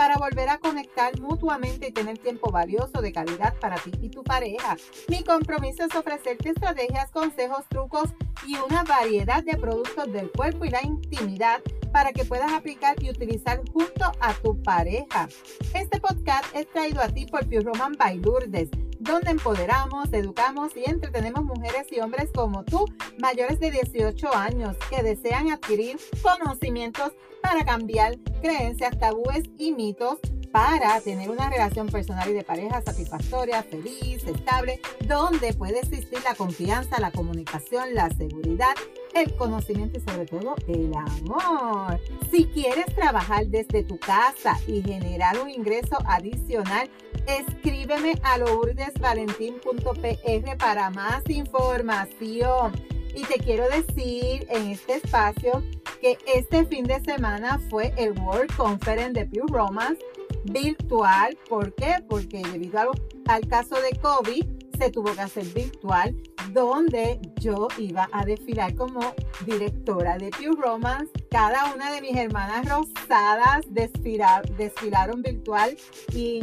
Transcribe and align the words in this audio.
para 0.00 0.16
volver 0.16 0.48
a 0.48 0.56
conectar 0.56 1.20
mutuamente 1.20 1.88
y 1.88 1.92
tener 1.92 2.16
tiempo 2.16 2.50
valioso 2.50 3.02
de 3.02 3.12
calidad 3.12 3.52
para 3.60 3.76
ti 3.76 3.90
y 4.00 4.08
tu 4.08 4.24
pareja. 4.24 4.78
Mi 5.08 5.22
compromiso 5.22 5.84
es 5.84 5.94
ofrecerte 5.94 6.48
estrategias, 6.48 7.10
consejos, 7.10 7.66
trucos 7.68 8.08
y 8.46 8.56
una 8.56 8.82
variedad 8.82 9.44
de 9.44 9.58
productos 9.58 10.10
del 10.10 10.30
cuerpo 10.30 10.64
y 10.64 10.70
la 10.70 10.82
intimidad 10.82 11.60
para 11.92 12.14
que 12.14 12.24
puedas 12.24 12.50
aplicar 12.50 12.96
y 13.02 13.10
utilizar 13.10 13.60
junto 13.74 14.10
a 14.20 14.32
tu 14.42 14.62
pareja. 14.62 15.28
Este 15.74 16.00
podcast 16.00 16.46
es 16.54 16.66
traído 16.70 17.02
a 17.02 17.08
ti 17.08 17.26
por 17.26 17.44
Pure 17.44 17.60
Roman 17.60 17.92
by 17.92 18.20
Lourdes 18.20 18.70
donde 19.00 19.30
empoderamos, 19.30 20.12
educamos 20.12 20.76
y 20.76 20.88
entretenemos 20.88 21.44
mujeres 21.44 21.86
y 21.90 22.00
hombres 22.00 22.30
como 22.34 22.64
tú, 22.64 22.84
mayores 23.18 23.58
de 23.58 23.70
18 23.70 24.34
años, 24.34 24.76
que 24.88 25.02
desean 25.02 25.50
adquirir 25.50 25.98
conocimientos 26.22 27.12
para 27.42 27.64
cambiar 27.64 28.18
creencias, 28.42 28.98
tabúes 28.98 29.44
y 29.58 29.72
mitos 29.72 30.18
para 30.52 31.00
tener 31.00 31.30
una 31.30 31.48
relación 31.48 31.88
personal 31.88 32.28
y 32.28 32.32
de 32.32 32.42
pareja 32.42 32.82
satisfactoria, 32.82 33.62
feliz, 33.62 34.24
estable, 34.24 34.80
donde 35.06 35.54
puede 35.54 35.78
existir 35.78 36.18
la 36.24 36.34
confianza, 36.34 37.00
la 37.00 37.12
comunicación, 37.12 37.94
la 37.94 38.10
seguridad, 38.10 38.74
el 39.14 39.34
conocimiento 39.36 39.98
y 39.98 40.02
sobre 40.10 40.26
todo 40.26 40.54
el 40.68 40.92
amor. 40.94 41.98
Si 42.30 42.44
quieres 42.46 42.86
trabajar 42.94 43.46
desde 43.46 43.82
tu 43.82 43.98
casa 43.98 44.58
y 44.66 44.82
generar 44.82 45.38
un 45.40 45.50
ingreso 45.50 45.98
adicional, 46.06 46.88
escríbeme 47.26 48.14
a 48.22 48.38
lourdesvalentín.pr 48.38 50.56
para 50.58 50.90
más 50.90 51.28
información. 51.28 52.72
Y 53.14 53.22
te 53.22 53.40
quiero 53.40 53.68
decir 53.68 54.46
en 54.48 54.70
este 54.70 54.94
espacio 54.94 55.64
que 56.00 56.16
este 56.32 56.64
fin 56.64 56.84
de 56.84 57.00
semana 57.00 57.58
fue 57.68 57.92
el 57.96 58.16
World 58.20 58.54
Conference 58.56 59.12
de 59.12 59.26
Pure 59.26 59.52
Romance 59.52 60.00
virtual. 60.44 61.36
¿Por 61.48 61.74
qué? 61.74 61.96
Porque 62.08 62.42
debido 62.52 62.92
al, 63.26 63.48
caso 63.48 63.76
de 63.80 63.98
COVID 63.98 64.44
se 64.78 64.90
tuvo 64.90 65.12
que 65.14 65.20
hacer 65.20 65.44
virtual, 65.46 66.16
donde 66.52 67.20
yo 67.36 67.68
iba 67.78 68.08
a 68.12 68.24
desfilar 68.24 68.74
como 68.74 69.00
directora 69.46 70.18
de 70.18 70.30
Pure 70.30 70.60
Romance. 70.60 71.12
Cada 71.30 71.72
una 71.74 71.92
de 71.92 72.00
mis 72.00 72.16
hermanas 72.16 72.68
rosadas 72.68 73.66
desfilaron 73.70 75.22
virtual 75.22 75.76
y 76.12 76.42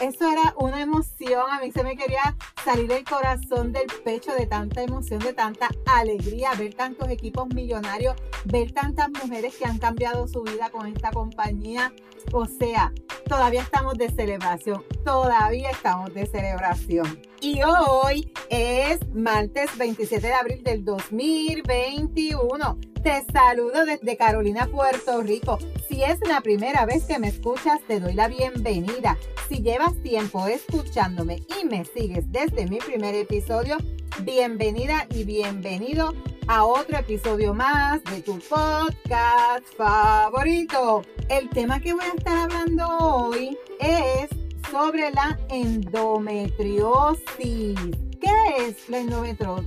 eso 0.00 0.28
era 0.28 0.54
una 0.58 0.80
emoción, 0.80 1.44
a 1.50 1.60
mí 1.60 1.70
se 1.70 1.84
me 1.84 1.96
quería 1.96 2.36
salir 2.64 2.90
el 2.90 3.04
corazón 3.04 3.72
del 3.72 3.86
pecho 4.04 4.32
de 4.34 4.46
tanta 4.46 4.82
emoción, 4.82 5.20
de 5.20 5.32
tanta 5.32 5.68
alegría, 5.86 6.52
ver 6.54 6.74
tantos 6.74 7.08
equipos 7.10 7.46
millonarios, 7.54 8.16
ver 8.44 8.72
tantas 8.72 9.08
mujeres 9.10 9.54
que 9.56 9.66
han 9.66 9.78
cambiado 9.78 10.26
su 10.26 10.42
vida 10.42 10.70
con 10.70 10.86
esta 10.88 11.12
compañía. 11.12 11.92
O 12.32 12.46
sea, 12.46 12.92
todavía 13.28 13.62
estamos 13.62 13.94
de 13.94 14.10
celebración, 14.10 14.82
todavía 15.04 15.70
estamos 15.70 16.12
de 16.12 16.26
celebración. 16.26 17.20
Y 17.44 17.60
hoy 17.62 18.32
es 18.48 19.06
martes 19.12 19.76
27 19.76 20.26
de 20.26 20.32
abril 20.32 20.64
del 20.64 20.82
2021. 20.82 22.78
Te 23.02 23.22
saludo 23.34 23.84
desde 23.84 24.16
Carolina, 24.16 24.66
Puerto 24.66 25.20
Rico. 25.20 25.58
Si 25.86 26.02
es 26.02 26.18
la 26.26 26.40
primera 26.40 26.86
vez 26.86 27.04
que 27.04 27.18
me 27.18 27.28
escuchas, 27.28 27.82
te 27.86 28.00
doy 28.00 28.14
la 28.14 28.28
bienvenida. 28.28 29.18
Si 29.50 29.60
llevas 29.60 29.92
tiempo 30.02 30.46
escuchándome 30.46 31.42
y 31.60 31.66
me 31.66 31.84
sigues 31.84 32.32
desde 32.32 32.66
mi 32.66 32.78
primer 32.78 33.14
episodio, 33.14 33.76
bienvenida 34.22 35.06
y 35.10 35.24
bienvenido 35.24 36.14
a 36.46 36.64
otro 36.64 36.96
episodio 36.96 37.52
más 37.52 38.02
de 38.04 38.22
tu 38.22 38.38
podcast 38.38 39.66
favorito. 39.76 41.02
El 41.28 41.50
tema 41.50 41.78
que 41.78 41.92
voy 41.92 42.06
a 42.06 42.16
estar 42.16 42.38
hablando 42.38 42.88
hoy 42.88 43.58
es 43.80 44.43
sobre 44.74 45.10
la 45.12 45.38
endometriosis. 45.50 47.78
¿Qué 48.20 48.34
es 48.58 48.88
la, 48.88 49.04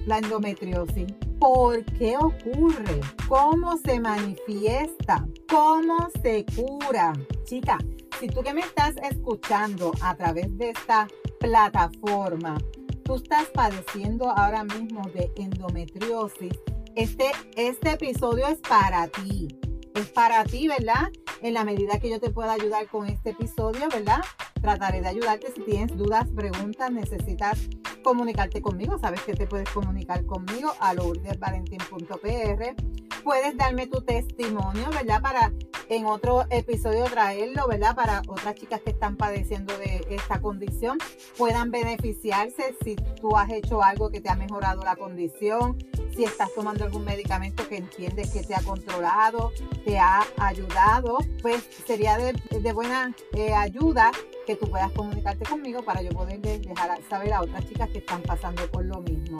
la 0.05 0.17
endometriosis? 0.17 1.13
¿Por 1.39 1.85
qué 1.85 2.17
ocurre? 2.17 2.99
¿Cómo 3.29 3.77
se 3.77 4.01
manifiesta? 4.01 5.25
¿Cómo 5.49 6.09
se 6.21 6.45
cura? 6.53 7.13
Chica, 7.45 7.77
si 8.19 8.27
tú 8.27 8.43
que 8.43 8.53
me 8.53 8.59
estás 8.59 8.95
escuchando 9.09 9.93
a 10.01 10.13
través 10.17 10.57
de 10.57 10.71
esta 10.71 11.07
plataforma, 11.39 12.57
tú 13.05 13.15
estás 13.15 13.45
padeciendo 13.53 14.29
ahora 14.29 14.65
mismo 14.65 15.03
de 15.13 15.31
endometriosis, 15.37 16.51
este, 16.97 17.31
este 17.55 17.91
episodio 17.91 18.45
es 18.47 18.57
para 18.57 19.07
ti. 19.07 19.47
Es 19.95 20.07
para 20.07 20.43
ti, 20.43 20.67
¿verdad? 20.67 21.07
En 21.41 21.53
la 21.53 21.63
medida 21.63 21.97
que 21.97 22.09
yo 22.09 22.19
te 22.19 22.29
pueda 22.29 22.51
ayudar 22.51 22.87
con 22.87 23.07
este 23.07 23.29
episodio, 23.29 23.87
¿verdad? 23.87 24.19
Trataré 24.61 25.01
de 25.01 25.07
ayudarte 25.07 25.51
si 25.53 25.61
tienes 25.61 25.95
dudas, 25.95 26.27
preguntas, 26.35 26.91
necesitas 26.91 27.59
comunicarte 28.03 28.61
conmigo. 28.61 28.97
Sabes 28.97 29.21
que 29.21 29.33
te 29.33 29.47
puedes 29.47 29.69
comunicar 29.69 30.25
conmigo 30.25 30.73
a 30.79 30.93
lourdesvalentín.pr. 30.93 32.75
Puedes 33.23 33.57
darme 33.57 33.87
tu 33.87 34.01
testimonio, 34.01 34.89
¿verdad? 34.91 35.21
Para 35.21 35.51
en 35.89 36.05
otro 36.05 36.45
episodio 36.49 37.05
traerlo, 37.05 37.67
¿verdad? 37.67 37.95
Para 37.95 38.21
otras 38.27 38.55
chicas 38.55 38.81
que 38.81 38.91
están 38.91 39.15
padeciendo 39.15 39.77
de 39.77 40.05
esta 40.09 40.41
condición 40.41 40.97
puedan 41.37 41.71
beneficiarse 41.71 42.75
si 42.83 42.95
tú 42.95 43.35
has 43.37 43.49
hecho 43.51 43.81
algo 43.81 44.09
que 44.09 44.21
te 44.21 44.29
ha 44.29 44.35
mejorado 44.35 44.81
la 44.83 44.95
condición, 44.95 45.77
si 46.15 46.23
estás 46.23 46.53
tomando 46.53 46.83
algún 46.83 47.05
medicamento 47.05 47.67
que 47.67 47.77
entiendes 47.77 48.31
que 48.31 48.43
te 48.43 48.55
ha 48.55 48.61
controlado, 48.61 49.51
te 49.85 49.99
ha 49.99 50.25
ayudado, 50.37 51.17
pues 51.41 51.63
sería 51.85 52.17
de, 52.17 52.73
buena 52.73 53.15
eh, 53.33 53.53
ayuda 53.53 54.11
que 54.47 54.55
tú 54.55 54.69
puedas 54.69 54.89
comunicarte 54.93 55.45
conmigo 55.45 55.83
para 55.83 56.01
yo 56.01 56.09
poder 56.11 56.39
dejar 56.39 56.97
saber 57.09 57.33
a 57.33 57.41
otras 57.41 57.67
chicas 57.67 57.89
que 57.89 57.97
están 57.97 58.21
pasando 58.23 58.65
por 58.71 58.85
lo 58.85 59.01
mismo. 59.01 59.37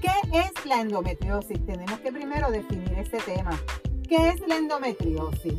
¿Qué 0.00 0.10
es 0.32 0.64
la 0.64 0.80
endometriosis? 0.80 1.64
Tenemos 1.66 2.00
que 2.00 2.10
primero 2.10 2.50
definir 2.50 2.94
ese 2.94 3.18
tema. 3.18 3.50
¿Qué 4.08 4.30
es 4.30 4.40
la 4.48 4.56
endometriosis? 4.56 5.54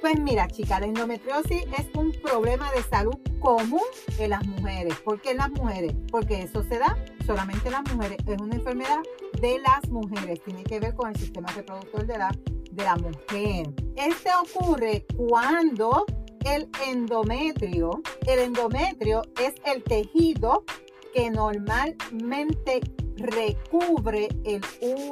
Pues 0.00 0.20
mira, 0.20 0.46
chica, 0.46 0.78
la 0.78 0.86
endometriosis 0.86 1.64
es 1.76 1.86
un 1.96 2.12
problema 2.12 2.70
de 2.70 2.84
salud 2.84 3.16
común 3.40 3.82
en 4.18 4.30
las 4.30 4.46
mujeres. 4.46 4.94
¿Por 5.00 5.20
qué 5.20 5.32
en 5.32 5.38
las 5.38 5.50
mujeres? 5.50 5.92
Porque 6.12 6.42
eso 6.42 6.62
se 6.62 6.78
da 6.78 6.96
solamente 7.26 7.66
en 7.66 7.72
las 7.72 7.92
mujeres. 7.92 8.18
Es 8.28 8.40
una 8.40 8.54
enfermedad 8.54 9.00
de 9.40 9.58
las 9.58 9.88
mujeres. 9.90 10.40
Tiene 10.44 10.62
que 10.62 10.78
ver 10.78 10.94
con 10.94 11.10
el 11.10 11.16
sistema 11.16 11.50
reproductor 11.50 12.06
de 12.06 12.18
la, 12.18 12.30
de 12.70 12.84
la 12.84 12.94
mujer. 12.94 13.70
Este 13.96 14.30
ocurre 14.40 15.04
cuando 15.16 16.06
el 16.44 16.68
endometrio, 16.86 18.02
el 18.26 18.38
endometrio 18.38 19.22
es 19.40 19.54
el 19.64 19.82
tejido 19.82 20.64
que 21.12 21.30
normalmente 21.30 22.80
recubre 23.16 24.28
el 24.44 24.62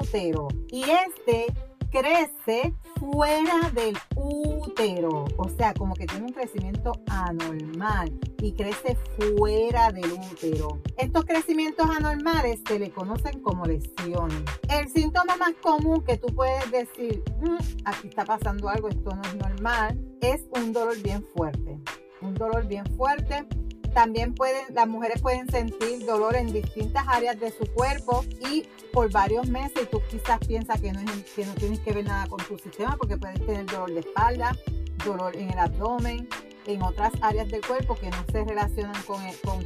útero 0.00 0.48
y 0.70 0.82
este 0.82 1.46
crece 1.92 2.74
fuera 2.98 3.70
del 3.74 3.96
útero, 4.16 5.26
o 5.36 5.48
sea, 5.50 5.74
como 5.74 5.94
que 5.94 6.06
tiene 6.06 6.24
un 6.24 6.32
crecimiento 6.32 6.92
anormal 7.08 8.10
y 8.40 8.52
crece 8.52 8.96
fuera 9.36 9.92
del 9.92 10.10
útero. 10.12 10.80
Estos 10.96 11.24
crecimientos 11.26 11.86
anormales 11.90 12.60
se 12.66 12.78
le 12.78 12.90
conocen 12.90 13.40
como 13.42 13.66
lesiones. 13.66 14.42
El 14.70 14.88
síntoma 14.88 15.36
más 15.36 15.52
común 15.62 16.02
que 16.02 16.16
tú 16.16 16.28
puedes 16.34 16.70
decir, 16.70 17.22
mm, 17.40 17.84
aquí 17.84 18.08
está 18.08 18.24
pasando 18.24 18.70
algo, 18.70 18.88
esto 18.88 19.14
no 19.14 19.22
es 19.22 19.34
normal, 19.34 20.11
es 20.22 20.46
un 20.52 20.72
dolor 20.72 21.00
bien 21.02 21.24
fuerte. 21.34 21.78
Un 22.20 22.34
dolor 22.34 22.66
bien 22.66 22.86
fuerte 22.96 23.46
también 23.92 24.34
pueden, 24.34 24.74
las 24.74 24.88
mujeres 24.88 25.20
pueden 25.20 25.50
sentir 25.50 26.04
dolor 26.06 26.34
en 26.36 26.52
distintas 26.52 27.04
áreas 27.06 27.38
de 27.38 27.50
su 27.50 27.66
cuerpo 27.74 28.24
y 28.50 28.66
por 28.92 29.10
varios 29.10 29.48
meses 29.48 29.90
tú 29.90 30.00
quizás 30.10 30.38
piensas 30.46 30.80
que 30.80 30.92
no, 30.92 31.00
que 31.36 31.44
no 31.44 31.54
tienes 31.54 31.80
que 31.80 31.92
ver 31.92 32.06
nada 32.06 32.26
con 32.26 32.38
tu 32.46 32.56
sistema 32.58 32.96
porque 32.96 33.18
puedes 33.18 33.44
tener 33.44 33.66
dolor 33.66 33.92
de 33.92 34.00
espalda, 34.00 34.56
dolor 35.04 35.36
en 35.36 35.50
el 35.50 35.58
abdomen, 35.58 36.28
en 36.66 36.82
otras 36.82 37.12
áreas 37.20 37.48
del 37.48 37.60
cuerpo 37.66 37.94
que 37.96 38.08
no 38.08 38.24
se 38.30 38.44
relacionan 38.44 39.02
con, 39.02 39.20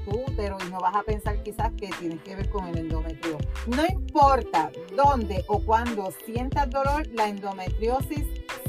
tu 0.05 0.23
útero 0.23 0.57
y 0.67 0.71
no 0.71 0.81
vas 0.81 0.97
a 0.97 1.03
pensar 1.03 1.43
quizás 1.43 1.71
que 1.77 1.89
tienes 2.01 2.21
que 2.23 2.35
ver 2.35 2.49
con 2.51 2.67
el 2.67 2.79
endometrio. 2.79 3.39
No 3.67 3.85
importa 3.87 4.71
dónde 4.97 5.45
o 5.49 5.61
cuándo 5.61 6.13
sientas 6.25 6.71
dolor, 6.71 7.07
la 7.13 7.29
endometriosis 7.29 8.27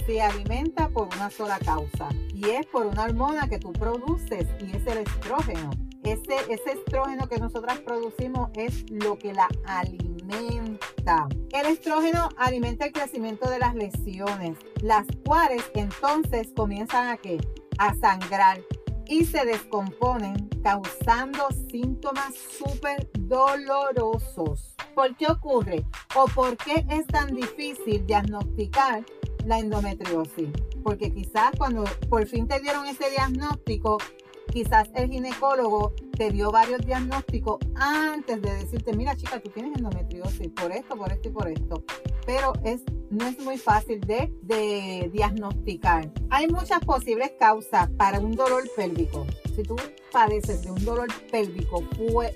se 0.08 0.22
alimenta 0.22 0.88
por 0.88 1.10
una 1.18 1.30
sola 1.30 1.60
causa 1.60 2.08
y 2.34 2.50
es 2.50 2.66
por 2.68 2.86
una 2.86 3.04
hormona 3.04 3.50
que 3.50 3.60
tú 3.60 3.74
produces 3.74 4.48
y 4.62 4.76
es 4.76 4.88
el 4.88 5.00
estrógeno. 5.00 5.70
Ese, 6.04 6.36
ese 6.48 6.72
estrógeno 6.72 7.28
que 7.28 7.38
nosotras 7.38 7.80
producimos 7.80 8.50
es 8.56 8.90
lo 8.90 9.20
que 9.20 9.34
la 9.34 9.50
alimenta. 9.66 11.28
El 11.52 11.66
estrógeno 11.66 12.30
alimenta 12.38 12.86
el 12.86 12.94
crecimiento 12.94 13.50
de 13.50 13.60
las 13.60 13.76
lesiones, 13.76 14.58
las 14.82 15.06
cuales 15.26 15.70
entonces 15.76 16.54
comienzan 16.56 17.10
a, 17.10 17.18
¿qué? 17.18 17.42
a 17.78 17.94
sangrar 17.96 18.62
y 19.08 19.26
se 19.26 19.46
descomponen 19.46 20.48
causando 20.64 21.50
síntomas 21.70 22.34
súper 22.36 23.10
dolorosos. 23.20 24.74
¿Por 24.96 25.16
qué 25.18 25.28
ocurre? 25.28 25.86
¿O 26.16 26.26
por 26.28 26.56
qué 26.56 26.86
es 26.90 27.06
tan 27.08 27.36
difícil 27.36 28.06
diagnosticar 28.06 29.04
la 29.48 29.60
endometriosis? 29.60 30.50
Porque 30.84 31.12
quizás 31.12 31.52
cuando 31.58 31.86
por 32.10 32.26
fin 32.28 32.48
te 32.48 32.60
dieron 32.60 32.86
ese 32.86 33.10
diagnóstico, 33.10 33.98
quizás 34.52 34.90
el 34.96 35.10
ginecólogo 35.10 35.94
te 36.18 36.32
dio 36.32 36.52
varios 36.52 36.86
diagnósticos 36.86 37.60
antes 37.76 38.42
de 38.42 38.54
decirte, 38.54 38.94
mira 38.96 39.16
chica, 39.16 39.40
tú 39.40 39.50
tienes 39.50 39.78
endometriosis 39.78 40.50
por 40.50 40.72
esto, 40.72 40.96
por 40.96 41.12
esto 41.12 41.30
y 41.30 41.32
por 41.32 41.48
esto. 41.48 41.84
Pero 42.26 42.54
es, 42.64 42.82
no 43.10 43.26
es 43.26 43.40
muy 43.40 43.58
fácil 43.58 44.02
de, 44.02 45.10
diagnosticar. 45.14 46.12
Hay 46.30 46.48
muchas 46.48 46.80
posibles 46.80 47.32
causas 47.40 47.90
para 47.98 48.20
un 48.20 48.32
dolor 48.34 48.64
pélvico. 48.76 49.26
Si 49.56 49.64
tú 49.64 49.76
padeces 50.12 50.64
de 50.64 50.72
un 50.72 50.84
dolor 50.84 51.08
pélvico, 51.32 51.84
pues, 51.98 52.36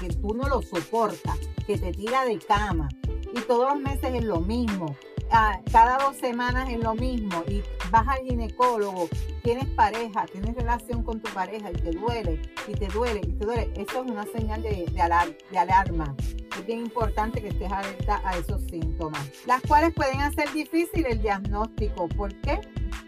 que 0.00 0.08
tú 0.08 0.34
no 0.34 0.48
lo 0.48 0.62
soportas, 0.62 1.38
que 1.66 1.78
te 1.78 1.92
tira 1.92 2.24
de 2.24 2.38
cama 2.38 2.88
y 3.34 3.40
todos 3.42 3.72
los 3.72 3.80
meses 3.80 4.14
es 4.14 4.24
lo 4.24 4.40
mismo, 4.40 4.96
cada 5.30 5.98
dos 5.98 6.16
semanas 6.16 6.68
es 6.68 6.78
lo 6.78 6.94
mismo 6.94 7.44
y 7.48 7.62
vas 7.90 8.06
al 8.08 8.18
ginecólogo, 8.24 9.08
tienes 9.42 9.66
pareja, 9.66 10.26
tienes 10.26 10.54
relación 10.56 11.02
con 11.02 11.20
tu 11.20 11.32
pareja 11.32 11.70
y 11.70 11.74
te 11.74 11.90
duele, 11.92 12.42
y 12.66 12.72
te 12.72 12.88
duele, 12.88 13.20
y 13.24 13.32
te 13.32 13.44
duele, 13.44 13.72
eso 13.76 14.04
es 14.04 14.10
una 14.10 14.24
señal 14.26 14.62
de, 14.62 14.86
de 14.86 15.58
alarma. 15.58 16.14
Es 16.58 16.66
bien 16.66 16.80
importante 16.80 17.40
que 17.40 17.48
estés 17.48 17.70
alerta 17.70 18.20
a 18.24 18.36
esos 18.36 18.60
síntomas, 18.62 19.30
las 19.46 19.62
cuales 19.62 19.94
pueden 19.94 20.20
hacer 20.20 20.52
difícil 20.52 21.06
el 21.06 21.22
diagnóstico. 21.22 22.08
¿Por 22.08 22.34
qué? 22.40 22.60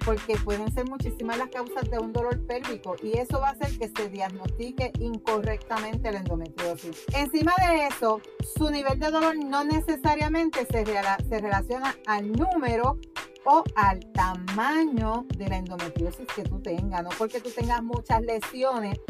Porque 0.04 0.36
pueden 0.44 0.72
ser 0.72 0.88
muchísimas 0.88 1.38
las 1.38 1.48
causas 1.48 1.88
de 1.90 1.98
un 1.98 2.12
dolor 2.12 2.44
pélvico 2.46 2.96
y 3.02 3.18
eso 3.18 3.40
va 3.40 3.48
a 3.48 3.52
hacer 3.52 3.78
que 3.78 3.88
se 3.88 4.08
diagnostique 4.08 4.92
incorrectamente 5.00 6.10
la 6.10 6.18
endometriosis. 6.18 7.04
Encima 7.14 7.52
de 7.58 7.86
eso, 7.86 8.20
su 8.56 8.70
nivel 8.70 8.98
de 8.98 9.10
dolor 9.10 9.36
no 9.36 9.64
necesariamente 9.64 10.66
se, 10.70 10.84
relaciona 10.84 11.96
al 12.06 12.32
número 12.32 12.98
o 13.44 13.64
al 13.74 14.00
tamaño 14.12 15.26
de 15.36 15.48
la 15.48 15.56
endometriosis 15.56 16.26
que 16.34 16.42
tú 16.42 16.60
tengas, 16.60 17.02
no 17.02 17.10
porque 17.18 17.40
tú 17.40 17.50
tengas 17.50 17.82
muchas 17.82 18.22
lesiones 18.22 19.00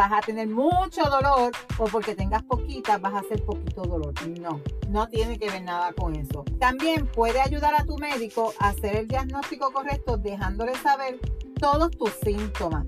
vas 0.00 0.12
a 0.12 0.20
tener 0.22 0.48
mucho 0.48 1.02
dolor 1.10 1.52
o 1.76 1.84
porque 1.84 2.14
tengas 2.14 2.42
poquita 2.44 2.96
vas 2.96 3.12
a 3.12 3.18
hacer 3.18 3.44
poquito 3.44 3.82
dolor. 3.82 4.14
No, 4.40 4.62
no 4.88 5.06
tiene 5.08 5.38
que 5.38 5.50
ver 5.50 5.62
nada 5.62 5.92
con 5.92 6.16
eso. 6.16 6.42
También 6.58 7.06
puede 7.06 7.38
ayudar 7.38 7.74
a 7.74 7.84
tu 7.84 7.98
médico 7.98 8.54
a 8.60 8.68
hacer 8.70 8.96
el 8.96 9.06
diagnóstico 9.06 9.70
correcto 9.70 10.16
dejándole 10.16 10.74
saber 10.76 11.20
todos 11.60 11.90
tus 11.90 12.12
síntomas. 12.24 12.86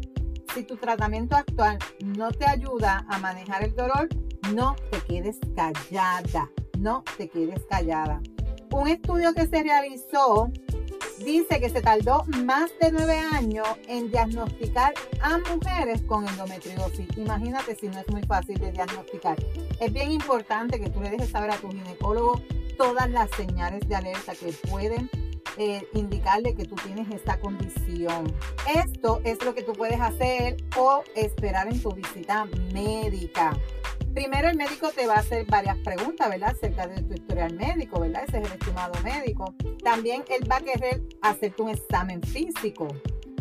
Si 0.55 0.63
tu 0.63 0.77
tratamiento 0.79 1.37
actual 1.37 1.79
no 2.03 2.33
te 2.33 2.47
ayuda 2.47 3.05
a 3.11 3.19
manejar 3.19 3.63
el 3.63 3.75
dolor, 3.77 4.09
no 4.55 4.75
te 4.91 4.99
quedes 5.03 5.39
callada, 5.55 6.51
no 6.79 7.05
te 7.19 7.29
quedes 7.29 7.63
callada. 7.69 8.23
Un 8.71 8.89
estudio 8.89 9.35
que 9.35 9.47
se 9.47 9.63
realizó 9.63 10.51
dice 11.19 11.61
que 11.61 11.69
se 11.69 11.83
tardó 11.83 12.25
más 12.45 12.71
de 12.81 12.93
nueve 12.93 13.19
años 13.19 13.67
en 13.89 14.11
diagnosticar 14.11 14.95
a 15.21 15.39
mujeres 15.39 16.03
con 16.03 16.27
endometriosis. 16.27 17.07
Imagínate 17.17 17.77
si 17.77 17.89
no 17.89 17.99
es 17.99 18.09
muy 18.09 18.23
fácil 18.23 18.59
de 18.59 18.73
diagnosticar. 18.73 19.37
Es 19.81 19.93
bien 19.93 20.11
importante 20.11 20.81
que 20.81 20.91
tú 20.91 21.01
le 21.01 21.11
dejes 21.11 21.31
saber 21.31 21.51
a 21.51 21.57
tu 21.57 21.71
ginecólogo 21.71 22.41
todas 22.77 23.11
las 23.11 23.31
señales 23.31 23.87
de 23.89 23.95
alerta 23.95 24.35
que 24.35 24.53
pueden 24.69 25.11
eh, 25.59 25.87
indicarle 25.93 26.55
que 26.55 26.65
tú 26.65 26.75
tienes 26.77 27.11
esta 27.11 27.39
condición. 27.39 28.33
Esto 28.75 29.21
es 29.25 29.43
lo 29.45 29.55
que 29.55 29.63
tú 29.63 29.73
puedes 29.73 30.01
hacer 30.01 30.57
o 30.79 31.03
esperar 31.15 31.69
en 31.69 31.81
tu 31.83 31.93
visita 31.93 32.47
médica. 32.73 33.53
Primero 34.15 34.51
el 34.51 34.57
médico 34.59 34.91
te 34.91 35.07
va 35.07 35.15
a 35.15 35.19
hacer 35.21 35.47
varias 35.47 35.79
preguntas, 35.79 36.29
¿verdad? 36.29 36.51
Acerca 36.51 36.87
de 36.87 37.03
tu 37.03 37.15
historial 37.15 37.55
médico, 37.55 37.99
¿verdad? 37.99 38.25
Ese 38.29 38.41
es 38.41 38.47
el 38.47 38.53
estimado 38.53 38.93
médico. 39.03 39.55
También 39.83 40.23
él 40.29 40.51
va 40.51 40.57
a 40.57 40.61
querer 40.61 41.03
hacerte 41.23 41.63
un 41.63 41.71
examen 41.71 42.23
físico. 42.23 42.89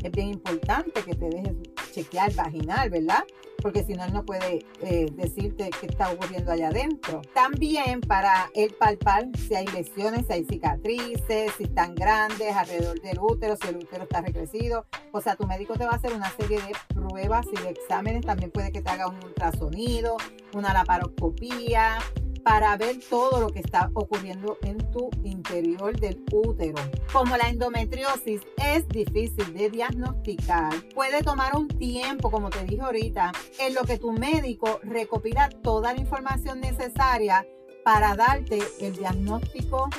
Es 0.01 0.11
bien 0.11 0.29
importante 0.29 1.03
que 1.03 1.13
te 1.13 1.29
dejes 1.29 1.55
chequear 1.91 2.33
vaginal, 2.35 2.89
¿verdad? 2.89 3.23
Porque 3.61 3.83
si 3.83 3.93
no, 3.93 4.03
él 4.03 4.13
no 4.13 4.25
puede 4.25 4.65
eh, 4.81 5.11
decirte 5.15 5.69
qué 5.79 5.87
está 5.87 6.11
ocurriendo 6.11 6.51
allá 6.51 6.69
adentro. 6.69 7.21
También 7.33 8.01
para 8.01 8.49
él 8.55 8.75
palpar 8.77 9.27
si 9.37 9.55
hay 9.55 9.67
lesiones, 9.67 10.25
si 10.27 10.33
hay 10.33 10.45
cicatrices, 10.45 11.51
si 11.57 11.63
están 11.63 11.95
grandes 11.95 12.55
alrededor 12.55 12.99
del 13.01 13.19
útero, 13.19 13.55
si 13.61 13.69
el 13.69 13.77
útero 13.77 14.03
está 14.03 14.21
recrecido. 14.21 14.85
O 15.11 15.21
sea, 15.21 15.35
tu 15.35 15.45
médico 15.47 15.75
te 15.75 15.85
va 15.85 15.91
a 15.91 15.95
hacer 15.95 16.13
una 16.13 16.31
serie 16.31 16.59
de 16.61 16.73
pruebas 16.93 17.45
y 17.51 17.61
de 17.61 17.69
exámenes. 17.69 18.25
También 18.25 18.51
puede 18.51 18.71
que 18.71 18.81
te 18.81 18.89
haga 18.89 19.07
un 19.07 19.23
ultrasonido, 19.23 20.17
una 20.53 20.73
laparoscopía, 20.73 21.99
para 22.43 22.75
ver 22.77 22.97
todo 23.09 23.39
lo 23.39 23.49
que 23.49 23.59
está 23.59 23.89
ocurriendo 23.93 24.57
en 24.63 24.77
tu 24.91 25.09
interior 25.23 25.99
del 25.99 26.23
útero. 26.31 26.81
Como 27.11 27.37
la 27.37 27.49
endometriosis 27.49 28.41
es 28.57 28.87
difícil 28.87 29.53
de 29.53 29.69
diagnosticar, 29.69 30.73
puede 30.93 31.23
tomar 31.23 31.55
un 31.55 31.67
tiempo, 31.67 32.31
como 32.31 32.49
te 32.49 32.63
dije 32.65 32.81
ahorita, 32.81 33.31
en 33.59 33.73
lo 33.73 33.83
que 33.83 33.97
tu 33.97 34.11
médico 34.11 34.79
recopila 34.83 35.49
toda 35.49 35.93
la 35.93 35.99
información 35.99 36.61
necesaria 36.61 37.45
para 37.83 38.15
darte 38.15 38.59
el 38.79 38.95
diagnóstico 38.95 39.89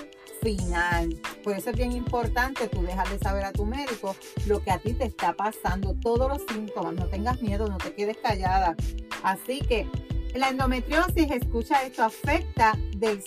final. 0.42 1.20
Por 1.44 1.56
eso 1.56 1.70
es 1.70 1.76
bien 1.76 1.92
importante 1.92 2.68
tú 2.68 2.82
dejarle 2.82 3.18
saber 3.18 3.44
a 3.44 3.52
tu 3.52 3.64
médico 3.64 4.16
lo 4.46 4.62
que 4.62 4.70
a 4.70 4.78
ti 4.78 4.92
te 4.92 5.04
está 5.04 5.32
pasando, 5.32 5.94
todos 6.00 6.28
los 6.28 6.42
síntomas. 6.48 6.94
No 6.94 7.06
tengas 7.06 7.40
miedo, 7.40 7.68
no 7.68 7.78
te 7.78 7.94
quedes 7.94 8.16
callada. 8.18 8.76
Así 9.22 9.60
que 9.60 9.88
la 10.34 10.48
endometriosis, 10.48 11.30
escucha 11.30 11.82
esto, 11.82 12.04
afecta 12.04 12.72
del, 12.96 13.22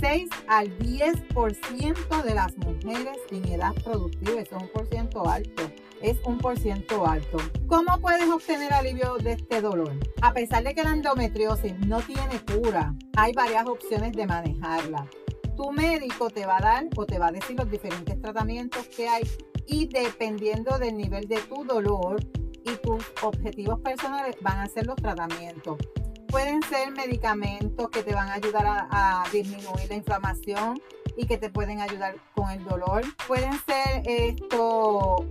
6 0.00 0.28
al 0.48 0.76
10% 0.78 2.22
de 2.22 2.34
las 2.34 2.56
mujeres 2.58 3.18
en 3.30 3.46
edad 3.46 3.72
productiva. 3.84 4.40
Eso 4.40 4.56
es 4.56 4.62
un 4.62 4.68
por 4.68 4.86
ciento 4.88 5.28
alto. 5.28 5.70
Es 6.02 6.18
un 6.24 6.38
por 6.38 6.58
ciento 6.58 7.06
alto. 7.06 7.38
¿Cómo 7.68 8.00
puedes 8.00 8.28
obtener 8.28 8.72
alivio 8.72 9.16
de 9.18 9.32
este 9.32 9.60
dolor? 9.60 9.92
A 10.20 10.32
pesar 10.32 10.64
de 10.64 10.74
que 10.74 10.82
la 10.82 10.90
endometriosis 10.90 11.78
no 11.86 12.00
tiene 12.00 12.40
cura, 12.44 12.94
hay 13.16 13.32
varias 13.32 13.66
opciones 13.66 14.12
de 14.12 14.26
manejarla. 14.26 15.06
Tu 15.56 15.72
médico 15.72 16.28
te 16.28 16.44
va 16.44 16.58
a 16.58 16.60
dar 16.60 16.84
o 16.96 17.06
te 17.06 17.18
va 17.18 17.28
a 17.28 17.32
decir 17.32 17.56
los 17.56 17.70
diferentes 17.70 18.20
tratamientos 18.20 18.86
que 18.88 19.08
hay 19.08 19.22
y 19.66 19.86
dependiendo 19.86 20.78
del 20.78 20.96
nivel 20.96 21.28
de 21.28 21.38
tu 21.38 21.64
dolor 21.64 22.20
y 22.64 22.70
tus 22.82 23.04
objetivos 23.22 23.80
personales 23.80 24.36
van 24.42 24.58
a 24.58 24.66
ser 24.66 24.86
los 24.86 24.96
tratamientos 24.96 25.78
pueden 26.36 26.62
ser 26.64 26.90
medicamentos 26.90 27.88
que 27.88 28.02
te 28.02 28.12
van 28.12 28.28
a 28.28 28.34
ayudar 28.34 28.66
a, 28.66 29.24
disminuir 29.32 29.88
la 29.88 29.94
inflamación 29.94 30.78
y 31.16 31.24
que 31.24 31.38
te 31.38 31.48
pueden 31.48 31.80
ayudar 31.80 32.16
con 32.34 32.50
el 32.50 32.62
dolor. 32.62 33.04
Pueden 33.26 33.54
ser 33.64 34.02
esto, 34.04 35.24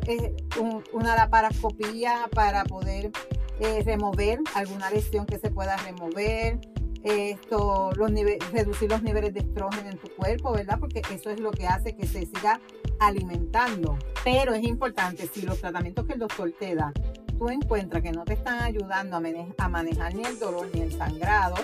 una 0.94 1.16
laparoscopía 1.16 2.28
para 2.34 2.64
poder 2.64 3.12
eh, 3.60 3.84
remover 3.86 4.40
alguna 4.56 4.90
lesión 4.90 5.28
que 5.28 5.38
se 5.38 5.52
pueda 5.52 5.78
remover. 5.78 6.60
Esto, 7.04 7.92
los 7.96 8.12
reducir 8.52 8.90
los 8.90 9.04
niveles 9.04 9.32
de 9.36 9.42
estrógeno 9.42 9.92
en 9.92 10.00
tu 10.00 10.08
cuerpo, 10.08 10.54
¿verdad? 10.54 10.80
Porque 10.80 11.04
eso 11.14 11.30
es 11.30 11.40
lo 11.40 11.52
que 11.52 11.68
hace 11.68 11.96
que 11.96 12.08
se 12.08 12.26
siga 12.26 12.60
alimentando. 13.00 13.96
Pero 14.24 14.56
es 14.56 14.64
importante, 14.64 15.30
si 15.32 15.44
los 15.44 15.62
tratamientos 15.62 16.08
que 16.08 16.14
el 16.14 16.20
doctor 16.20 16.52
te 16.60 16.74
da 16.74 16.92
tú 17.38 17.50
encuentras 17.50 18.02
que 18.02 18.12
no 18.12 18.24
te 18.24 18.34
están 18.34 18.62
ayudando 18.62 19.18
a, 19.18 19.70
manejar 19.70 20.14
ni 20.14 20.24
el 20.24 20.40
dolor 20.40 20.70
ni 20.74 20.82
el 20.82 20.92
sangrado, 20.92 21.56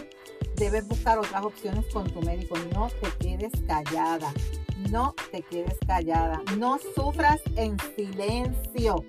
debes 0.56 0.88
buscar 0.88 1.20
otras 1.20 1.44
opciones 1.44 1.86
con 1.94 2.10
tu 2.10 2.22
médico. 2.22 2.56
No 2.74 2.90
te 2.90 3.10
quedes 3.20 3.52
callada. 3.68 4.34
No 4.90 5.16
te 5.32 5.42
quedes 5.44 5.76
callada. 5.86 6.42
No 6.58 6.80
sufras 6.96 7.42
en 7.56 7.78
silencio. 7.96 9.04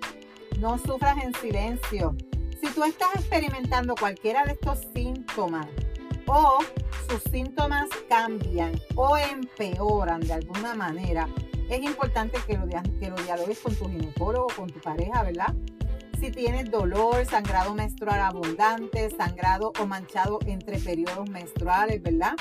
No 0.59 0.77
sufras 0.77 1.23
en 1.23 1.33
silencio. 1.35 2.15
Si 2.61 2.69
tú 2.73 2.83
estás 2.83 3.13
experimentando 3.15 3.95
cualquiera 3.95 4.45
de 4.45 4.53
estos 4.53 4.79
síntomas 4.95 5.67
o 6.27 6.59
sus 7.09 7.21
síntomas 7.31 7.89
cambian 8.07 8.71
o 8.95 9.17
empeoran 9.17 10.21
de 10.21 10.33
alguna 10.33 10.73
manera, 10.73 11.27
es 11.69 11.81
importante 11.81 12.37
que 12.47 12.57
lo, 12.57 12.67
que 12.67 13.09
lo 13.09 13.15
dialogues 13.17 13.59
con 13.59 13.75
tu 13.75 13.89
ginecólogo, 13.89 14.47
con 14.55 14.69
tu 14.69 14.79
pareja, 14.79 15.23
¿verdad? 15.23 15.53
Si 16.23 16.31
tienes 16.31 16.71
dolor, 16.71 17.25
sangrado 17.25 17.75
menstrual 17.75 18.21
abundante, 18.21 19.09
sangrado 19.09 19.73
o 19.77 19.85
manchado 19.85 20.39
entre 20.45 20.79
periodos 20.79 21.29
menstruales, 21.29 22.01
¿verdad? 22.01 22.35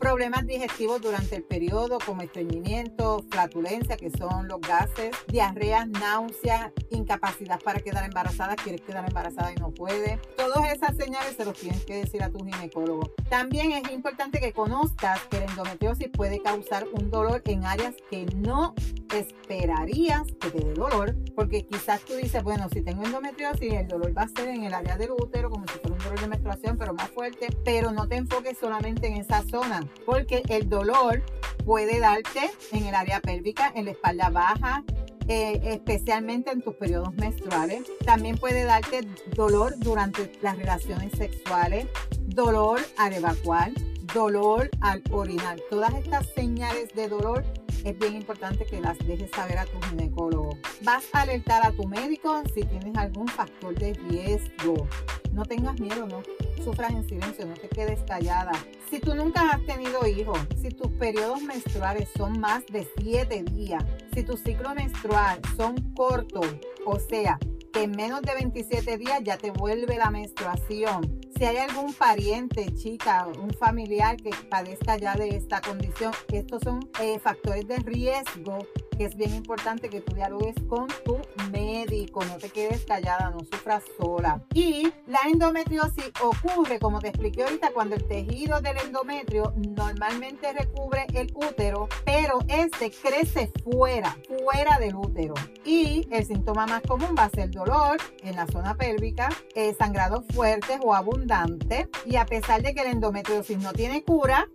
problemas 0.00 0.44
digestivos 0.48 1.00
durante 1.00 1.36
el 1.36 1.44
periodo 1.44 1.98
como 2.04 2.22
estreñimiento, 2.22 3.24
flatulencia, 3.30 3.96
que 3.96 4.10
son 4.10 4.48
los 4.48 4.60
gases, 4.60 5.12
diarrea, 5.28 5.86
náusea, 5.86 6.72
incapacidad 6.90 7.60
para 7.60 7.78
quedar 7.78 8.04
embarazada, 8.04 8.56
quieres 8.56 8.80
quedar 8.80 9.06
embarazada 9.06 9.52
y 9.52 9.60
no 9.60 9.70
puede. 9.70 10.18
Todas 10.36 10.72
esas 10.72 10.96
señales 10.96 11.36
se 11.36 11.44
los 11.44 11.56
tienes 11.56 11.84
que 11.84 11.98
decir 11.98 12.20
a 12.24 12.30
tu 12.30 12.44
ginecólogo. 12.44 13.12
También 13.30 13.70
es 13.70 13.88
importante 13.92 14.40
que 14.40 14.52
conozcas 14.52 15.20
que 15.30 15.38
la 15.38 15.44
endometriosis 15.44 16.08
puede 16.08 16.42
causar 16.42 16.84
un 16.92 17.08
dolor 17.08 17.40
en 17.44 17.64
áreas 17.64 17.94
que 18.10 18.26
no 18.34 18.74
esperarías 19.12 20.22
que 20.40 20.50
te 20.50 20.58
dé 20.58 20.74
dolor, 20.74 21.14
porque 21.34 21.66
quizás 21.66 22.00
tú 22.02 22.14
dices, 22.14 22.42
bueno, 22.42 22.68
si 22.72 22.82
tengo 22.82 23.04
endometriosis, 23.04 23.72
el 23.72 23.88
dolor 23.88 24.16
va 24.16 24.22
a 24.22 24.28
ser 24.28 24.48
en 24.48 24.64
el 24.64 24.74
área 24.74 24.96
del 24.96 25.10
útero, 25.12 25.50
como 25.50 25.66
si 25.66 25.78
fuera 25.78 25.94
un 25.94 25.98
dolor 25.98 26.20
de 26.20 26.28
menstruación, 26.28 26.78
pero 26.78 26.94
más 26.94 27.10
fuerte, 27.10 27.48
pero 27.64 27.92
no 27.92 28.08
te 28.08 28.16
enfoques 28.16 28.58
solamente 28.58 29.06
en 29.06 29.16
esa 29.16 29.42
zona 29.42 29.86
porque 30.04 30.42
el 30.48 30.68
dolor 30.68 31.22
puede 31.64 32.00
darte 32.00 32.50
en 32.72 32.86
el 32.86 32.94
área 32.94 33.20
pélvica, 33.20 33.72
en 33.74 33.86
la 33.86 33.92
espalda 33.92 34.30
baja, 34.30 34.84
eh, 35.28 35.60
especialmente 35.64 36.50
en 36.50 36.62
tus 36.62 36.74
periodos 36.74 37.14
menstruales. 37.14 37.84
También 38.04 38.36
puede 38.36 38.64
darte 38.64 39.06
dolor 39.34 39.74
durante 39.78 40.32
las 40.42 40.56
relaciones 40.56 41.12
sexuales, 41.16 41.86
dolor 42.20 42.80
al 42.98 43.12
evacuar, 43.12 43.70
dolor 44.12 44.70
al 44.80 45.02
orinar. 45.10 45.58
Todas 45.70 45.94
estas 45.94 46.26
señales 46.34 46.92
de 46.94 47.08
dolor 47.08 47.44
es 47.84 47.98
bien 47.98 48.14
importante 48.16 48.64
que 48.64 48.80
las 48.80 48.98
dejes 48.98 49.30
saber 49.30 49.58
a 49.58 49.66
tu 49.66 49.80
ginecólogo. 49.88 50.56
Vas 50.82 51.04
a 51.12 51.22
alertar 51.22 51.66
a 51.66 51.72
tu 51.72 51.86
médico 51.86 52.42
si 52.54 52.62
tienes 52.62 52.96
algún 52.96 53.28
factor 53.28 53.74
de 53.78 53.94
riesgo. 53.94 54.86
No 55.32 55.44
tengas 55.44 55.78
miedo, 55.80 56.06
no 56.06 56.22
sufras 56.62 56.92
en 56.92 57.08
silencio, 57.08 57.46
no 57.46 57.54
te 57.54 57.68
quedes 57.68 58.00
callada. 58.04 58.52
Si 58.90 59.00
tú 59.00 59.14
nunca 59.14 59.50
has 59.50 59.64
tenido 59.64 60.06
hijos, 60.06 60.38
si 60.60 60.68
tus 60.68 60.90
periodos 60.92 61.42
menstruales 61.42 62.08
son 62.16 62.38
más 62.38 62.64
de 62.66 62.86
7 62.98 63.44
días, 63.44 63.84
si 64.14 64.22
tu 64.22 64.36
ciclo 64.36 64.74
menstrual 64.74 65.40
son 65.56 65.76
cortos, 65.94 66.46
o 66.84 66.98
sea, 66.98 67.38
en 67.74 67.90
menos 67.92 68.22
de 68.22 68.34
27 68.34 68.98
días 68.98 69.20
ya 69.24 69.38
te 69.38 69.50
vuelve 69.50 69.96
la 69.96 70.10
menstruación. 70.10 71.21
Si 71.42 71.46
hay 71.46 71.56
algún 71.56 71.92
pariente, 71.92 72.72
chica, 72.72 73.26
un 73.26 73.50
familiar 73.50 74.16
que 74.16 74.30
padezca 74.48 74.96
ya 74.96 75.16
de 75.16 75.30
esta 75.30 75.60
condición, 75.60 76.12
estos 76.32 76.62
son 76.62 76.88
eh, 77.00 77.18
factores 77.18 77.66
de 77.66 77.78
riesgo 77.78 78.58
que 78.96 79.04
es 79.06 79.16
bien 79.16 79.34
importante 79.34 79.88
que 79.88 80.00
tú 80.00 80.14
dialogues 80.14 80.54
con 80.68 80.88
tu 81.04 81.18
médico, 81.50 82.24
no 82.24 82.36
te 82.38 82.50
quedes 82.50 82.84
callada, 82.84 83.30
no 83.30 83.40
sufras 83.40 83.82
sola. 83.98 84.42
Y 84.54 84.92
la 85.06 85.20
endometriosis 85.30 86.12
ocurre, 86.22 86.78
como 86.78 87.00
te 87.00 87.08
expliqué 87.08 87.42
ahorita, 87.42 87.72
cuando 87.72 87.96
el 87.96 88.06
tejido 88.06 88.60
del 88.60 88.78
endometrio 88.78 89.54
normalmente 89.56 90.52
recubre 90.52 91.06
el 91.14 91.32
útero, 91.34 91.88
pero 92.04 92.38
este 92.48 92.90
crece 92.90 93.50
fuera, 93.64 94.16
fuera 94.26 94.78
del 94.78 94.96
útero. 94.96 95.34
Y 95.64 96.06
el 96.10 96.24
síntoma 96.24 96.66
más 96.66 96.82
común 96.82 97.14
va 97.18 97.24
a 97.24 97.30
ser 97.30 97.50
dolor 97.50 97.98
en 98.22 98.36
la 98.36 98.46
zona 98.46 98.76
pélvica, 98.76 99.28
eh, 99.54 99.74
sangrado 99.74 100.24
fuertes 100.32 100.78
o 100.82 100.94
abundante. 100.94 101.88
Y 102.04 102.16
a 102.16 102.26
pesar 102.26 102.62
de 102.62 102.74
que 102.74 102.84
la 102.84 102.90
endometriosis 102.90 103.58
no 103.58 103.72
tiene 103.72 104.02
cura, 104.02 104.46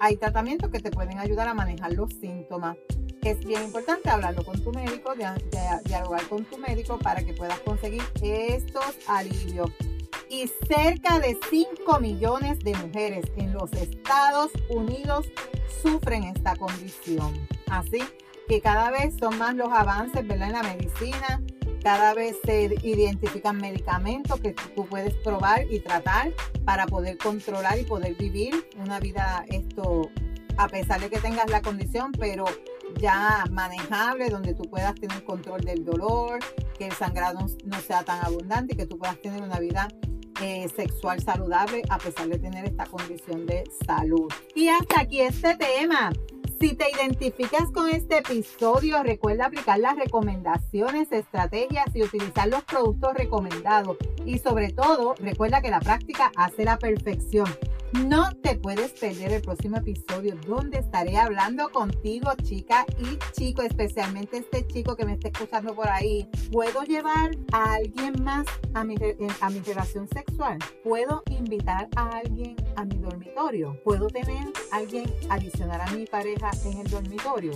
hay 0.00 0.16
tratamientos 0.16 0.70
que 0.70 0.80
te 0.80 0.90
pueden 0.90 1.18
ayudar 1.18 1.48
a 1.48 1.54
manejar 1.54 1.92
los 1.92 2.12
síntomas 2.14 2.76
es 3.30 3.44
bien 3.44 3.64
importante 3.64 4.08
hablarlo 4.08 4.44
con 4.44 4.62
tu 4.62 4.72
médico, 4.72 5.14
dialogar 5.84 6.28
con 6.28 6.44
tu 6.44 6.58
médico 6.58 6.98
para 6.98 7.24
que 7.24 7.32
puedas 7.32 7.58
conseguir 7.60 8.02
estos 8.22 8.96
alivios. 9.08 9.70
Y 10.28 10.48
cerca 10.68 11.18
de 11.18 11.38
5 11.50 12.00
millones 12.00 12.58
de 12.60 12.74
mujeres 12.74 13.24
en 13.36 13.52
los 13.52 13.72
Estados 13.72 14.50
Unidos 14.68 15.26
sufren 15.82 16.24
esta 16.24 16.56
condición. 16.56 17.32
Así 17.68 18.02
que 18.48 18.60
cada 18.60 18.90
vez 18.90 19.14
son 19.18 19.38
más 19.38 19.54
los 19.54 19.72
avances 19.72 20.24
en 20.28 20.38
la 20.38 20.62
medicina, 20.62 21.42
cada 21.82 22.14
vez 22.14 22.36
se 22.44 22.64
identifican 22.82 23.56
medicamentos 23.58 24.40
que 24.40 24.52
tú 24.52 24.86
puedes 24.86 25.14
probar 25.14 25.64
y 25.70 25.80
tratar 25.80 26.32
para 26.64 26.86
poder 26.86 27.18
controlar 27.18 27.78
y 27.78 27.84
poder 27.84 28.14
vivir 28.14 28.68
una 28.78 29.00
vida 29.00 29.44
esto 29.48 30.10
a 30.58 30.68
pesar 30.68 31.00
de 31.00 31.10
que 31.10 31.18
tengas 31.18 31.50
la 31.50 31.60
condición, 31.60 32.12
pero 32.12 32.46
ya 32.98 33.44
manejable, 33.50 34.28
donde 34.28 34.54
tú 34.54 34.64
puedas 34.64 34.94
tener 34.94 35.24
control 35.24 35.60
del 35.60 35.84
dolor, 35.84 36.38
que 36.78 36.86
el 36.86 36.92
sangrado 36.92 37.46
no 37.64 37.80
sea 37.80 38.02
tan 38.04 38.24
abundante 38.24 38.76
que 38.76 38.86
tú 38.86 38.98
puedas 38.98 39.20
tener 39.20 39.42
una 39.42 39.58
vida 39.58 39.88
eh, 40.42 40.68
sexual 40.74 41.22
saludable 41.22 41.82
a 41.88 41.98
pesar 41.98 42.28
de 42.28 42.38
tener 42.38 42.66
esta 42.66 42.84
condición 42.86 43.46
de 43.46 43.64
salud. 43.86 44.30
Y 44.54 44.68
hasta 44.68 45.00
aquí 45.00 45.20
este 45.20 45.56
tema. 45.56 46.12
Si 46.58 46.72
te 46.72 46.86
identificas 46.90 47.70
con 47.70 47.90
este 47.90 48.18
episodio, 48.18 49.02
recuerda 49.02 49.46
aplicar 49.46 49.78
las 49.78 49.94
recomendaciones, 49.96 51.12
estrategias 51.12 51.84
y 51.94 52.02
utilizar 52.02 52.48
los 52.48 52.64
productos 52.64 53.12
recomendados. 53.12 53.98
Y 54.24 54.38
sobre 54.38 54.72
todo, 54.72 55.14
recuerda 55.18 55.60
que 55.60 55.70
la 55.70 55.80
práctica 55.80 56.32
hace 56.34 56.64
la 56.64 56.78
perfección. 56.78 57.46
No 58.04 58.30
te 58.42 58.56
puedes 58.56 58.92
perder 58.92 59.32
el 59.32 59.42
próximo 59.42 59.78
episodio 59.78 60.36
donde 60.46 60.78
estaré 60.78 61.16
hablando 61.16 61.70
contigo, 61.70 62.30
chica 62.42 62.84
y 62.98 63.18
chico, 63.32 63.62
especialmente 63.62 64.36
este 64.38 64.66
chico 64.66 64.96
que 64.96 65.06
me 65.06 65.14
está 65.14 65.28
escuchando 65.28 65.74
por 65.74 65.88
ahí. 65.88 66.28
¿Puedo 66.52 66.82
llevar 66.82 67.30
a 67.52 67.74
alguien 67.74 68.22
más 68.22 68.44
a 68.74 68.84
mi, 68.84 68.96
a 69.40 69.50
mi 69.50 69.60
relación 69.60 70.08
sexual? 70.08 70.58
¿Puedo 70.84 71.22
invitar 71.30 71.88
a 71.96 72.18
alguien 72.18 72.56
a 72.76 72.84
mi 72.84 72.98
dormitorio? 72.98 73.80
¿Puedo 73.82 74.08
tener 74.08 74.52
a 74.72 74.76
alguien 74.76 75.10
adicional 75.30 75.80
a 75.80 75.90
mi 75.92 76.04
pareja 76.04 76.50
en 76.66 76.78
el 76.78 76.90
dormitorio? 76.90 77.52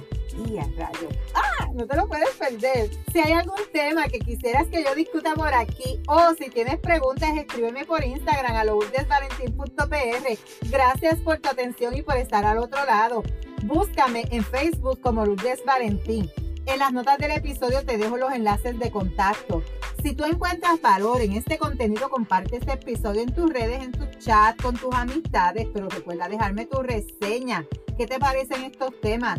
Y 0.46 0.56
a 0.56 0.64
rayo. 0.78 1.08
¡Ah! 1.34 1.69
No 1.74 1.86
te 1.86 1.96
lo 1.96 2.08
puedes 2.08 2.30
perder. 2.30 2.90
Si 3.12 3.18
hay 3.18 3.32
algún 3.32 3.60
tema 3.72 4.08
que 4.08 4.18
quisieras 4.18 4.66
que 4.68 4.82
yo 4.82 4.94
discuta 4.94 5.34
por 5.34 5.52
aquí 5.54 6.00
o 6.08 6.34
si 6.38 6.50
tienes 6.50 6.78
preguntas, 6.78 7.36
escríbeme 7.36 7.84
por 7.84 8.04
Instagram 8.04 8.56
a 8.56 8.64
lourdesvalentín.pr 8.64 10.70
Gracias 10.70 11.20
por 11.20 11.38
tu 11.38 11.48
atención 11.48 11.96
y 11.96 12.02
por 12.02 12.16
estar 12.16 12.44
al 12.44 12.58
otro 12.58 12.84
lado. 12.84 13.22
Búscame 13.64 14.24
en 14.30 14.42
Facebook 14.42 15.00
como 15.00 15.24
Lourdes 15.24 15.64
Valentín. 15.64 16.30
En 16.66 16.78
las 16.78 16.92
notas 16.92 17.18
del 17.18 17.32
episodio 17.32 17.84
te 17.84 17.98
dejo 17.98 18.16
los 18.16 18.32
enlaces 18.32 18.78
de 18.78 18.90
contacto. 18.90 19.62
Si 20.02 20.14
tú 20.14 20.24
encuentras 20.24 20.80
valor 20.80 21.20
en 21.20 21.32
este 21.32 21.58
contenido, 21.58 22.08
comparte 22.08 22.56
este 22.56 22.72
episodio 22.72 23.22
en 23.22 23.34
tus 23.34 23.52
redes, 23.52 23.82
en 23.82 23.92
tu 23.92 24.06
chat, 24.18 24.60
con 24.60 24.76
tus 24.76 24.94
amistades, 24.94 25.68
pero 25.72 25.88
recuerda 25.88 26.28
dejarme 26.28 26.66
tu 26.66 26.82
reseña. 26.82 27.66
¿Qué 27.98 28.06
te 28.06 28.18
parecen 28.18 28.64
estos 28.64 28.98
temas? 29.00 29.38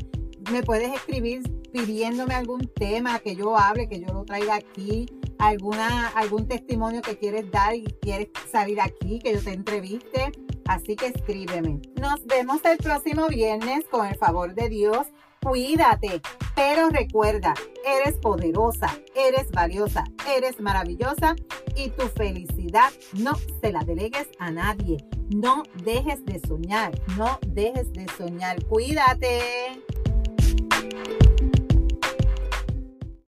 Me 0.49 0.63
puedes 0.63 0.93
escribir 0.93 1.43
pidiéndome 1.71 2.33
algún 2.33 2.67
tema 2.67 3.19
que 3.19 3.35
yo 3.35 3.57
hable, 3.57 3.87
que 3.87 3.99
yo 3.99 4.13
lo 4.13 4.25
traiga 4.25 4.55
aquí, 4.55 5.05
alguna, 5.37 6.07
algún 6.09 6.47
testimonio 6.47 7.01
que 7.01 7.17
quieres 7.17 7.49
dar 7.51 7.75
y 7.75 7.83
quieres 8.01 8.29
salir 8.51 8.81
aquí, 8.81 9.19
que 9.19 9.33
yo 9.33 9.41
te 9.41 9.53
entreviste. 9.53 10.31
Así 10.65 10.95
que 10.95 11.07
escríbeme. 11.07 11.81
Nos 11.99 12.25
vemos 12.25 12.63
el 12.65 12.77
próximo 12.77 13.27
viernes 13.27 13.85
con 13.89 14.05
el 14.07 14.15
favor 14.15 14.53
de 14.53 14.69
Dios. 14.69 15.07
Cuídate, 15.41 16.21
pero 16.55 16.89
recuerda, 16.89 17.55
eres 17.85 18.17
poderosa, 18.19 18.95
eres 19.15 19.49
valiosa, 19.49 20.03
eres 20.35 20.59
maravillosa 20.59 21.35
y 21.75 21.89
tu 21.89 22.03
felicidad 22.09 22.91
no 23.13 23.33
se 23.59 23.71
la 23.71 23.83
delegues 23.83 24.27
a 24.37 24.51
nadie. 24.51 24.97
No 25.29 25.63
dejes 25.83 26.23
de 26.25 26.39
soñar, 26.47 26.91
no 27.17 27.39
dejes 27.47 27.91
de 27.93 28.05
soñar. 28.17 28.63
Cuídate. 28.65 29.81